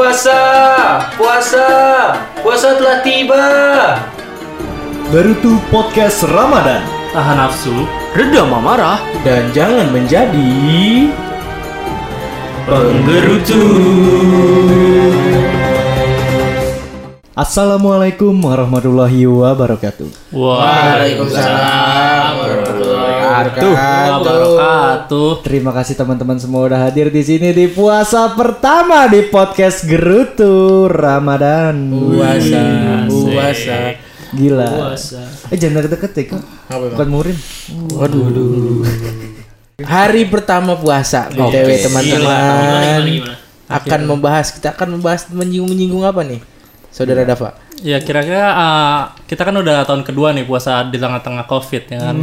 [0.00, 0.40] Puasa,
[1.20, 1.68] puasa,
[2.40, 3.44] puasa telah tiba.
[5.12, 6.80] Berutu Podcast Ramadan
[7.12, 7.84] Tahan nafsu,
[8.16, 8.96] reda marah,
[9.28, 10.56] dan jangan menjadi
[12.64, 13.60] penggerutu.
[17.36, 20.32] Assalamualaikum warahmatullahi wabarakatuh.
[20.32, 22.09] Waalaikumsalam
[23.48, 25.30] wabarakatuh.
[25.40, 31.88] Terima kasih teman-teman semua udah hadir di sini di puasa pertama di podcast Gerutu Ramadan.
[31.88, 32.62] Puasa,
[33.08, 33.78] puasa.
[34.36, 34.68] Gila.
[34.68, 35.22] Puasa.
[35.48, 36.42] Eh jangan deket-deket ya kok.
[36.70, 37.36] Apa Bukan murim.
[37.96, 38.84] Waduh.
[39.80, 43.02] Hari pertama puasa, BTW gimana, teman-teman.
[43.64, 46.44] Akan membahas, kita akan membahas menyinggung-menyinggung apa nih?
[46.92, 47.56] Saudara Dava.
[47.80, 52.14] Ya kira-kira uh, kita kan udah tahun kedua nih puasa di tengah-tengah covid ya kan.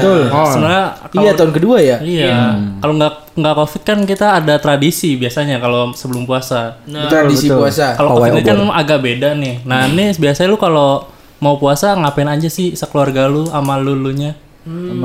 [0.00, 0.20] Betul.
[0.48, 1.98] Sebenarnya kalau- Iya tahun kedua ya?
[2.00, 2.34] Iya.
[2.80, 6.80] Kalau nggak nggak covid kan kita ada tradisi biasanya kalau sebelum puasa.
[7.08, 7.58] Tradisi betul.
[7.60, 7.86] puasa.
[7.92, 9.54] Kalau covid ini kan agak beda nih.
[9.62, 11.04] Nah ini biasanya lu kalau
[11.38, 14.32] mau puasa ngapain aja sih sekeluarga lu sama lulunya?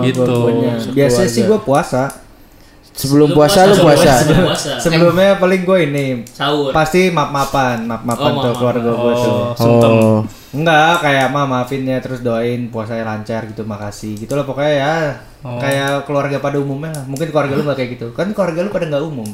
[0.06, 0.22] gitu.
[0.94, 2.04] Biasanya sih gue puasa.
[2.98, 4.12] Sebelum puasa lu puasa.
[4.20, 4.72] Sebelum puasa.
[4.84, 6.74] Sebelumnya paling gue ini Sahur.
[6.74, 8.58] pasti maaf-maafan, maaf-maafan Oh, ke maaf-maafan.
[8.58, 9.32] keluarga gue tuh.
[9.32, 9.92] Oh, sungkem.
[9.94, 10.20] Oh.
[10.50, 14.18] Enggak, kayak mah maafin ya terus doain puasanya lancar gitu, makasih.
[14.18, 14.94] Gitu loh pokoknya ya.
[15.46, 17.06] Kayak keluarga pada umumnya lah.
[17.06, 18.08] Mungkin keluarga lu gak kayak gitu.
[18.12, 19.30] Kan keluarga lu pada nggak umum.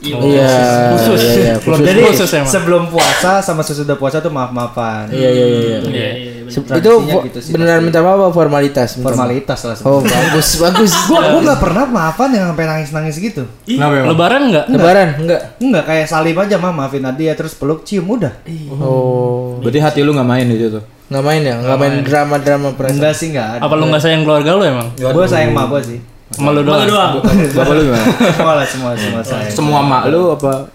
[0.00, 0.48] Iya.
[0.96, 1.20] Khusus.
[1.20, 1.86] iya, iya, Belum khusus.
[1.86, 2.48] jadi khusus emang.
[2.48, 5.12] sebelum puasa sama sesudah puasa tuh maaf-maafan.
[5.12, 5.58] Iya, iya, iya.
[5.60, 5.78] iya.
[5.80, 6.10] Iya.
[6.50, 8.96] Se- Tradisinya Itu gitu sih, beneran minta maaf apa formalitas?
[8.96, 9.06] Minta?
[9.06, 9.76] Formalitas lah.
[9.84, 10.90] Oh, bagus, bagus.
[11.06, 13.44] Gua gua nggak pernah maafan yang sampai nangis-nangis gitu.
[13.70, 14.64] Lebaran nggak?
[14.66, 15.40] Lebaran enggak?
[15.60, 18.34] Enggak kayak salim aja mah maafin Nadia terus peluk cium udah.
[18.72, 19.62] Oh.
[19.62, 20.80] Berarti hati lu nggak main di situ.
[21.06, 21.54] Nggak main ya?
[21.58, 22.96] Nggak main drama-drama perasaan.
[22.98, 23.60] Enggak sih enggak.
[23.60, 24.88] Apa lu nggak sayang keluarga lu emang?
[24.96, 26.02] Gua sayang mak gua sih.
[26.30, 26.86] Sama lu doang.
[27.58, 28.06] Bapak lu gimana?
[28.30, 29.50] Semua lah semua semua sayang.
[29.50, 30.70] Semua mak lu apa?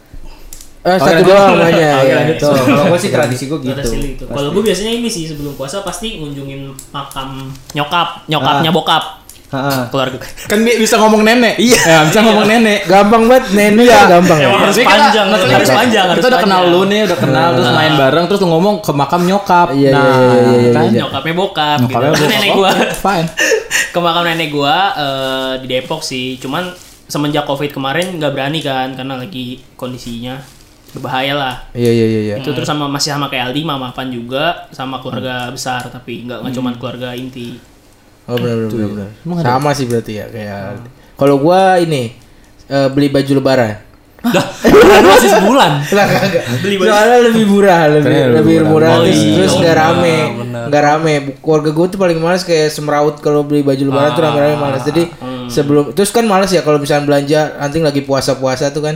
[0.81, 1.91] Eh, satu doang namanya.
[1.97, 2.19] Oke, ya.
[2.37, 3.89] Tuh, kalau gua sih tradisi gua gitu.
[4.21, 6.61] Kalau gue biasanya ini sih sebelum puasa pasti ngunjungin
[6.91, 9.03] makam nyokap, nyokapnya bokap,
[9.49, 9.81] Heeh.
[9.89, 10.21] keluarga.
[10.45, 11.57] Kan bi- bisa ngomong nenek.
[11.57, 11.79] Iya.
[11.81, 12.85] Ya, bisa ngomong nenek.
[12.85, 14.49] Gampang banget nenek ya gampang ya.
[14.51, 17.71] Harus Jadi kita- panjang, kita- harus panjang, Kita udah kenal lu nih, udah kenal terus
[17.71, 19.67] main bareng terus lu ngomong ke makam nyokap.
[19.73, 20.85] Iya, iya, Nah, iya, iya, iya, kan?
[20.85, 20.99] iya.
[21.01, 22.21] Nyokapnya bokap, Nyokapnya gitu.
[22.21, 22.29] bokap.
[22.29, 22.71] Nenek gua.
[22.93, 23.27] Fine.
[23.93, 26.35] Ke makam nenek gua eh, di Depok sih.
[26.41, 26.73] Cuman
[27.05, 30.41] semenjak Covid kemarin nggak berani kan karena lagi kondisinya
[30.95, 31.55] berbahaya lah.
[31.75, 32.35] Iya iya iya iya.
[32.39, 36.41] Itu terus sama masih sama kayak Aldi, Mama Pan juga sama keluarga besar tapi nggak
[36.41, 37.59] nggak cuman keluarga inti.
[38.25, 39.43] Oh benar benar benar.
[39.45, 40.81] Sama sih berarti ya kayak.
[41.15, 42.15] Kalau gua ini
[42.67, 43.84] eh, beli baju lebaran.
[44.25, 44.45] Dah,
[44.91, 45.71] kan masih sebulan.
[45.87, 46.43] Lah kagak.
[46.79, 48.95] Soalnya lebih murah, lebih Ternyata lebih lebih murah murah.
[49.01, 50.63] terus, Oh iya, terus nggak benar, rame, benar.
[50.65, 51.13] nggak rame.
[51.37, 54.83] Keluarga gue tuh paling males kayak semeraut kalau beli baju lebaran tuh rame-rame males.
[54.83, 55.03] Jadi
[55.47, 58.95] sebelum terus kan males ya kalau misalnya belanja nanti lagi puasa-puasa tuh kan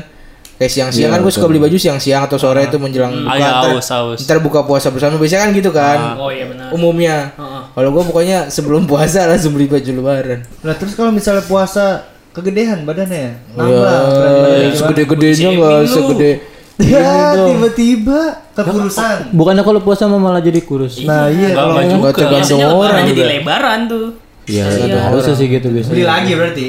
[0.55, 3.71] kayak siang-siang kan gue suka beli baju siang-siang atau sore itu menjelang buka Ayo, ntar,
[3.71, 4.19] haus, haus.
[4.27, 6.67] ntar buka puasa bersama biasanya kan gitu kan Oh iya benar.
[6.69, 7.31] umumnya.
[7.31, 7.61] Heeh.
[7.71, 10.43] Kalau gue pokoknya sebelum puasa langsung beli baju lebaran.
[10.59, 12.03] Lah terus kalau misalnya puasa
[12.33, 13.33] kegedean badannya ya?
[13.57, 13.69] Nambah.
[13.69, 14.77] Ya, badannya gimana?
[14.77, 15.89] segede-gedenya nggak lu.
[15.89, 16.31] segede.
[16.79, 18.19] Ya, tiba-tiba
[18.55, 19.35] kekurusan.
[19.35, 21.03] Bukannya kalau puasa malah jadi kurus.
[21.03, 23.03] Nah, iya kalau nggak tergantung orang.
[23.11, 24.07] jadi lebaran tuh.
[24.49, 24.65] Iya,
[25.13, 25.93] harusnya sih gitu biasanya.
[25.93, 26.67] beli lagi berarti.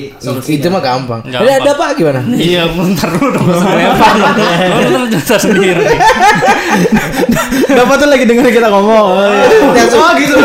[0.52, 1.24] Itu mah gampang.
[1.24, 1.40] Gampang.
[1.48, 2.20] Ada ada apa gimana?
[2.36, 3.48] Iya, bentar dulu dong.
[3.48, 4.14] Lempar.
[4.92, 5.84] Lu sendiri.
[7.80, 9.06] Dapat tuh lagi dengerin kita ngomong.
[9.96, 10.36] Oh gitu.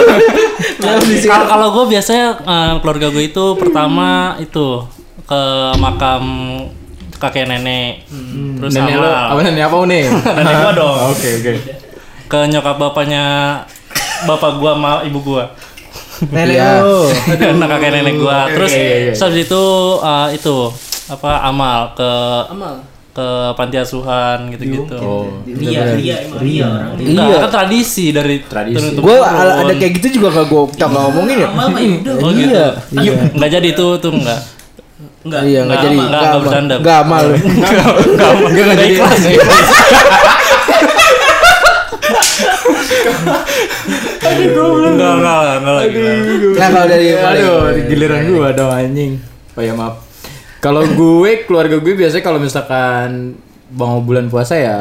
[1.27, 4.94] Kalau kalau gue biasanya eh, keluarga gue itu pertama itu
[5.25, 5.41] ke
[5.75, 6.23] makam
[7.15, 8.03] kakek nenek,
[8.59, 10.03] terus Nenek sama apa nenek apa nih?
[10.37, 10.95] nenek gua dong.
[11.15, 11.53] Oke, oke.
[12.25, 13.23] Ke nyokap bapaknya
[14.23, 15.49] bapak gua sama ibu gua.
[16.29, 16.69] Nenek Iya.
[16.79, 16.99] lu.
[17.55, 18.45] Anak kakek nenek gua.
[18.47, 19.11] Terus iya, iya.
[19.11, 19.63] terus habis itu
[19.99, 20.55] eh, itu
[21.05, 22.11] apa amal ke
[22.49, 22.75] Amal.
[23.11, 24.99] ke panti asuhan gitu-gitu.
[25.47, 26.89] Ria, Ria emang Ria orang.
[26.99, 27.37] Enggak, Iya.
[27.39, 28.91] kan tradisi dari Tradisi.
[28.93, 31.47] Gue ada kayak gitu juga gak gue tak ngomongin ya.
[31.47, 32.11] Ya.
[32.19, 32.65] Oh gitu.
[33.31, 34.41] Enggak jadi itu tuh enggak.
[35.25, 35.41] Enggak.
[35.41, 36.41] Iya nggak jadi amal, nggak, nggak amal.
[36.45, 36.75] bercanda.
[36.77, 37.23] Nggak amal.
[37.33, 39.21] Enggak enggak jadi ikhlas.
[44.25, 46.01] Enggak, enggak, enggak lagi.
[46.55, 49.13] Nah kalau dari paling Aduh, di giliran gua dong anjing.
[49.55, 49.95] Oh ya maaf.
[50.59, 53.37] Kalau gue keluarga gue biasanya kalau misalkan
[53.69, 54.77] mau bulan puasa ya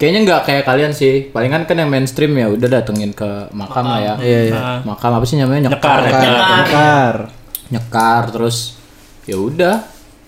[0.00, 1.28] kayaknya nggak kayak kalian sih.
[1.28, 4.14] Palingan kan yang mainstream ya udah datengin ke makam lah ya.
[4.24, 4.56] iya iya.
[4.56, 5.68] Nah, Makam apa sih namanya?
[5.68, 6.24] Nyekar, Nyekar.
[6.64, 7.14] nyekar.
[7.68, 8.79] Nyekar terus
[9.30, 9.76] ya udah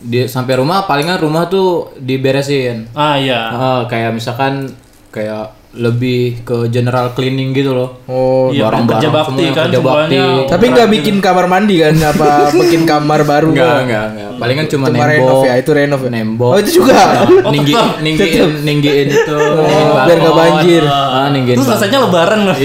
[0.02, 2.90] dia sampai rumah palingan rumah tuh diberesin.
[2.94, 3.40] Ah iya.
[3.54, 4.74] Ah, kayak misalkan
[5.14, 8.04] kayak lebih ke general cleaning gitu loh.
[8.04, 10.16] Oh, Iya, Barang-barang kerja bakti semua, kan kerja bakti.
[10.44, 11.94] tapi nggak bikin kamar mandi kan?
[11.96, 12.26] Apa
[12.60, 13.48] bikin kamar baru?
[13.50, 13.80] Enggak, nggak?
[13.82, 14.30] enggak, enggak.
[14.36, 15.08] Palingan cuma Cuma nembok.
[15.08, 16.10] renov ya, itu renov ya?
[16.10, 16.50] Nembok.
[16.50, 16.98] Oh, itu juga?
[17.54, 19.32] Ninggi, ninggiin, ninggiin itu.
[19.32, 20.52] ninggiin Oh, biar nggak balkon.
[20.60, 20.82] banjir.
[20.84, 21.56] Ah, ninggiin.
[21.56, 22.56] Terus rasanya lebaran loh.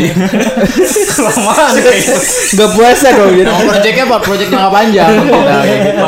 [1.17, 2.19] Kelamaan kayak gitu.
[2.53, 3.47] Nggak puasa dong jadi.
[3.47, 4.17] Nama proyeknya apa?
[4.19, 5.11] Proyek jangka panjang.
[5.23, 6.03] Kayak gitu.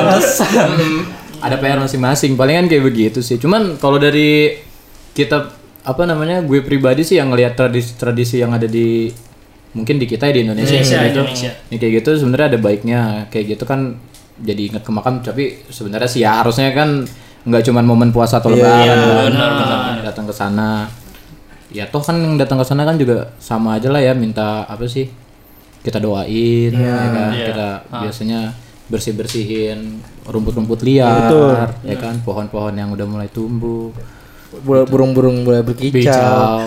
[1.39, 2.31] Ada PR masing-masing.
[2.35, 3.39] Palingan kayak begitu sih.
[3.39, 4.59] Cuman kalau dari
[5.11, 6.41] kita apa namanya?
[6.43, 9.11] Gue pribadi sih yang ngelihat tradisi-tradisi yang ada di
[9.69, 11.21] mungkin di kita ya di Indonesia, Indonesia, gitu.
[11.21, 11.51] Indonesia.
[11.69, 13.01] Ini kayak gitu sebenarnya ada baiknya.
[13.29, 13.99] Kayak gitu kan
[14.39, 17.03] jadi ingat ke makam tapi sebenarnya sih ya harusnya kan
[17.43, 20.03] nggak cuman momen puasa atau lebaran kan.
[20.03, 20.87] datang ke sana
[21.69, 24.87] ya toh kan yang datang ke sana kan juga sama aja lah ya minta apa
[24.87, 25.07] sih
[25.79, 28.51] kita doain ya kan kita biasanya
[28.89, 33.93] bersih bersihin rumput-rumput liar ya kan pohon-pohon yang udah mulai tumbuh
[34.59, 36.65] Burung-burung boleh berkicau.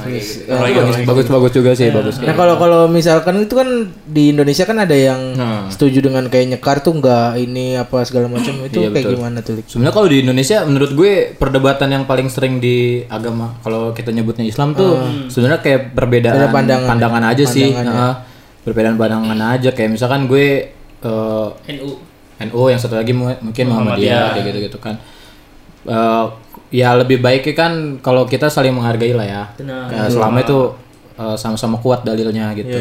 [0.00, 3.68] hijau bagus bagus juga sih bagus Nah kalau kalau misalkan itu kan
[4.02, 5.68] di Indonesia kan ada yang Nah.
[5.68, 9.12] setuju dengan kayak nyekar tuh nggak ini apa segala macam itu Iya, kayak betul.
[9.14, 9.54] gimana tuh?
[9.62, 12.76] Sebenarnya kalau di Indonesia menurut gue perdebatan yang paling sering di
[13.06, 14.96] agama kalau kita nyebutnya Islam tuh
[15.28, 17.28] sebenarnya kayak perbedaan Beda pandangan pandangan, ya.
[17.30, 17.68] aja sih.
[17.70, 18.14] Pandangan Heeh.
[18.64, 20.46] Perbedaan pandangan aja kayak misalkan gue
[20.98, 21.88] eh, NU.
[22.40, 24.96] NU yang satu lagi mu- mungkin Muhammadiyah kayak gitu-gitu kan.
[25.88, 26.26] Eh,
[26.68, 27.72] ya lebih baiknya kan
[28.04, 29.42] kalau kita saling menghargai lah ya.
[29.88, 30.58] Kayak selama itu
[31.16, 32.76] eh, sama-sama kuat dalilnya gitu.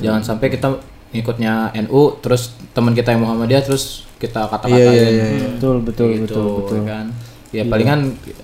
[0.00, 0.68] Jangan sampai kita
[1.10, 4.76] ngikutnya NU terus teman kita yang Muhammadiyah terus kita kata-katain.
[4.76, 5.48] Iya iya iya iya.
[5.56, 6.76] betul betul Kayak betul gitu, betul.
[6.76, 7.06] ya kan
[7.54, 8.00] ya palingan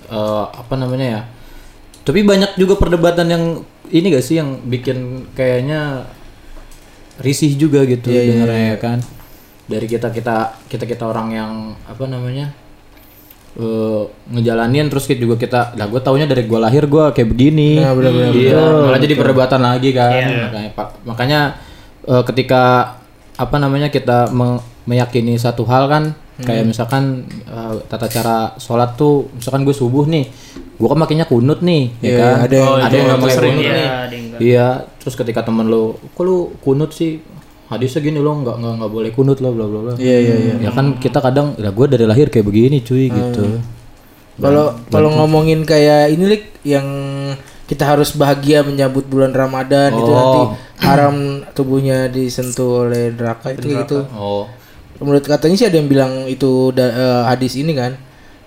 [0.07, 1.23] eh, apa namanya ya
[2.07, 3.45] tapi banyak juga perdebatan yang
[3.91, 6.07] ini gak sih yang bikin kayaknya
[7.19, 8.99] risih juga gitu Iya, dengarnya ya kan
[9.67, 11.53] dari kita kita kita kita orang yang
[11.91, 12.55] apa namanya
[13.53, 17.79] eh ngejalanin terus kita juga kita lah gue taunya dari gue lahir gue kayak begini.
[17.79, 20.11] Nah, benar, benar, iya malah jadi perdebatan lagi kan.
[20.47, 21.41] Makanya Pak- makanya
[22.05, 22.63] eh, ketika
[23.35, 26.05] apa namanya kita meng- meyakini satu hal kan
[26.39, 30.25] kayak misalkan eh, tata cara sholat tuh misalkan gue subuh nih
[30.81, 32.35] gue kan makainya kunut nih ya Iya, kan?
[32.41, 33.89] ada yang- ada yang nggak pakai kunut iya, nih.
[33.91, 34.41] Ada yang nggak.
[34.41, 34.67] iya
[34.97, 37.21] terus ketika temen lo kok lu kunut sih
[37.71, 40.55] hadisnya gini lo nggak nggak nggak boleh kunut lo bla bla bla Iya iya iya.
[40.61, 43.63] ya kan kita kadang ya gue dari lahir kayak begini cuy gitu
[44.37, 46.87] Kalau kalau ngomongin kayak ini lik yang
[47.65, 50.17] kita harus bahagia menyambut bulan Ramadan itu Oh.
[50.17, 50.41] nanti
[50.81, 51.17] haram
[51.53, 53.99] tubuhnya disentuh oleh neraka itu kayak gitu.
[54.11, 54.49] oh
[54.97, 57.97] Menurut katanya sih ada yang bilang itu da- eh, hadis ini kan.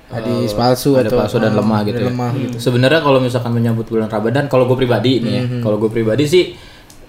[0.08, 2.10] Hadis palsu ada atau palsu dan eh, lemah gitu ya.
[2.10, 2.56] lemah gitu.
[2.60, 5.62] Sebenarnya kalau misalkan menyambut bulan Ramadan, kalau gue pribadi nih ya, Mhm.
[5.62, 6.54] kalau gue pribadi sih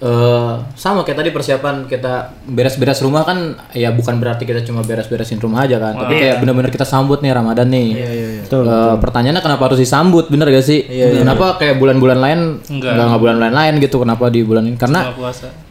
[0.03, 5.39] eh sama kayak tadi persiapan kita beres-beres rumah kan ya bukan berarti kita cuma beres-beresin
[5.39, 7.89] rumah aja kan, tapi kayak bener-bener kita sambut nih Ramadan nih.
[7.95, 8.43] Iya iya iya.
[8.45, 10.83] Eh, pertanyaannya kenapa harus disambut bener gak sih?
[11.23, 12.93] kenapa kayak bulan-bulan lain Enggak.
[12.95, 13.97] nggak nggak bulan lain gitu?
[14.03, 14.77] Kenapa di bulan ini?
[14.77, 15.01] Karena.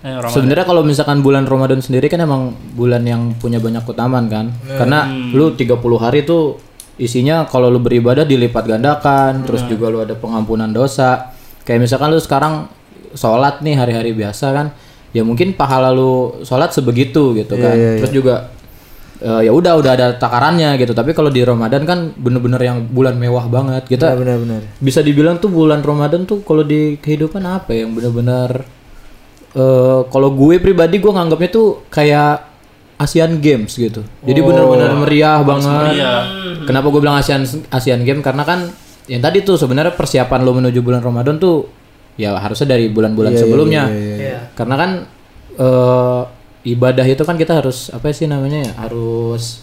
[0.04, 0.31] Eh, Ramadan.
[0.31, 4.52] Sebenarnya kalau misalkan bulan Ramadan sendiri kan emang bulan yang punya banyak keutamaan kan.
[4.66, 6.60] Karena lu 30 hari tuh
[6.98, 11.34] isinya kalau lu beribadah dilipat gandakan, terus juga lu ada pengampunan dosa.
[11.64, 12.68] Kayak misalkan lu sekarang
[13.13, 14.68] sholat nih hari-hari biasa kan,
[15.13, 17.74] ya mungkin pahala lu sholat sebegitu gitu kan.
[18.01, 18.50] Terus juga
[19.24, 20.92] eh, ya udah udah ada takarannya gitu.
[20.92, 23.88] Tapi kalau di Ramadan kan bener-bener yang bulan mewah banget.
[23.88, 24.77] Kita Benar-benar.
[24.81, 28.65] bisa dibilang tuh bulan Ramadan tuh kalau di kehidupan apa ya yang benar-benar
[29.54, 32.50] eh kalau gue pribadi gue nganggapnya tuh kayak
[32.98, 34.01] Asian Games gitu.
[34.25, 35.94] Jadi benar-benar meriah banget.
[36.63, 38.71] Kenapa gue bilang Asian Asian Games karena kan
[39.12, 41.67] yang tadi tuh sebenarnya persiapan lo menuju bulan Ramadan tuh
[42.20, 43.89] ya harusnya dari bulan-bulan sebelumnya.
[44.53, 44.91] Karena kan
[45.53, 46.22] eh
[46.63, 48.74] ibadah itu kan kita harus apa sih namanya ya?
[48.88, 49.62] Harus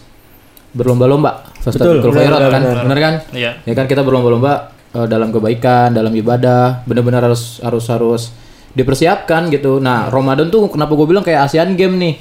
[0.71, 1.51] berlomba-lomba.
[1.59, 2.61] Fastabiqul khairat kan?
[2.87, 3.13] Bener kan?
[3.35, 3.51] Iya.
[3.67, 8.23] ya kan kita berlomba-lomba eh, dalam kebaikan dalam ibadah benar-benar harus harus harus
[8.71, 12.15] dipersiapkan gitu nah Ramadan tuh kenapa gue bilang kayak Asian Game nih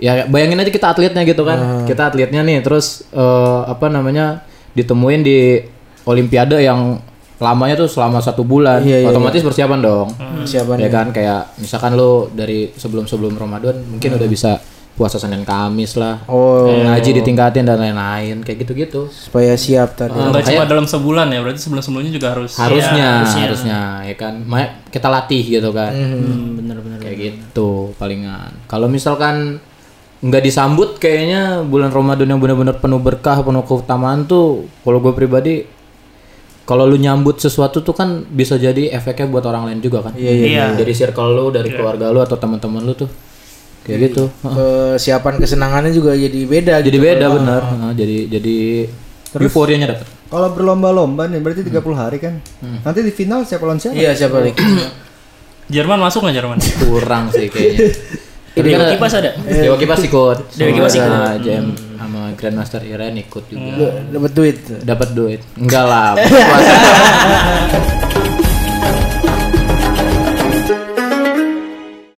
[0.00, 4.44] ya bayangin aja kita atletnya gitu kan kita atletnya nih terus eh, apa namanya
[4.76, 5.60] ditemuin di
[6.08, 7.00] Olimpiade yang
[7.40, 8.84] lamanya tuh selama satu bulan.
[8.84, 10.08] Iya, iya, otomatis persiapan dong.
[10.44, 11.08] Siapa ya kan?
[11.10, 14.60] Kayak misalkan lo dari sebelum sebelum Ramadan mungkin udah bisa
[14.94, 16.20] puasa Senin Kamis lah.
[16.28, 19.08] Oh, ngaji ditingkatin dan lain-lain kayak gitu-gitu.
[19.08, 20.12] Supaya siap tadi.
[20.12, 24.44] Enggak cuma dalam sebulan ya, berarti sebelum-sebelumnya juga harus harusnya harusnya ya kan?
[24.92, 25.96] Kita latih gitu kan?
[26.60, 27.00] Bener-bener.
[27.00, 28.52] kayak gitu palingan.
[28.68, 29.58] Kalau misalkan
[30.20, 35.64] nggak disambut kayaknya bulan Ramadan yang benar-benar penuh berkah penuh keutamaan tuh kalau gue pribadi
[36.70, 40.30] kalau lu nyambut sesuatu tuh kan bisa jadi efeknya buat orang lain juga kan Iya
[40.30, 40.46] iya.
[40.46, 40.64] Iya.
[40.78, 43.10] dari circle lu dari keluarga lu atau teman-teman lu tuh
[43.82, 47.06] kayak gitu Kesiapan kesenangannya juga jadi beda jadi gitu.
[47.10, 48.56] beda bener Nah, jadi jadi
[49.30, 50.06] Euforianya dapat.
[50.26, 52.42] Kalau berlomba-lomba nih berarti 30 hari kan.
[52.82, 53.94] Nanti di final siapa lawan siapa?
[53.94, 54.58] Iya siapa lagi?
[55.74, 56.58] Jerman masuk nggak Jerman?
[56.82, 57.94] Kurang sih kayaknya.
[58.58, 59.30] Dewa Kipas ada.
[59.46, 60.38] Dewa Kipas ikut.
[60.58, 61.06] Dewa Kipas ikut.
[61.06, 61.66] Sama JM
[62.00, 64.02] sama Grandmaster Iren ikut juga.
[64.10, 64.56] Dapat duit.
[64.82, 65.40] Dapat duit.
[65.54, 66.18] Enggak lah.